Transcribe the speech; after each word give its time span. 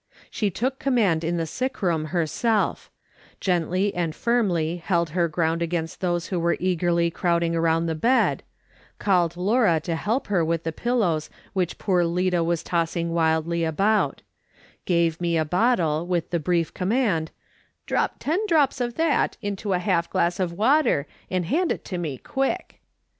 She 0.31 0.49
took 0.49 0.79
command 0.79 1.23
in 1.23 1.37
the 1.37 1.45
sick 1.45 1.83
room 1.83 2.05
herself; 2.05 2.89
gently 3.39 3.93
and 3.93 4.15
firmly 4.15 4.77
held 4.77 5.11
her 5.11 5.27
ground 5.27 5.61
against 5.61 6.01
those 6.01 6.29
who 6.29 6.39
were 6.39 6.57
eagerly 6.59 7.11
crowding 7.11 7.55
around 7.55 7.85
the 7.85 7.93
bed; 7.93 8.41
called 8.97 9.37
Laura 9.37 9.79
to 9.81 9.95
help 9.95 10.25
her 10.25 10.43
with 10.43 10.63
the 10.63 10.71
pillows 10.71 11.29
which 11.53 11.77
poor 11.77 12.03
Lida 12.03 12.43
was 12.43 12.63
tossing 12.63 13.13
wildly 13.13 13.63
about; 13.63 14.23
gave 14.85 15.21
me 15.21 15.37
a 15.37 15.45
bottle 15.45 16.07
with 16.07 16.31
the 16.31 16.39
brief 16.39 16.73
command:" 16.73 17.29
Drop 17.85 18.15
ten 18.17 18.39
drops 18.47 18.81
of 18.81 18.95
that 18.95 19.37
into 19.39 19.69
half 19.73 20.07
a 20.07 20.09
glass 20.09 20.39
of 20.39 20.51
water 20.51 21.05
and 21.29 21.45
hand 21.45 21.71
it 21.71 21.85
to 21.85 21.99
me 21.99 22.17
quick 22.17 22.79